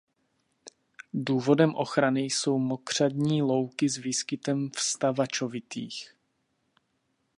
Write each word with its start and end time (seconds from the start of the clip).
Důvodem 1.13 1.75
ochrany 1.75 2.21
jsou 2.21 2.57
mokřadní 2.59 3.41
louky 3.41 3.89
s 3.89 3.97
výskytem 3.97 4.69
vstavačovitých. 4.75 6.15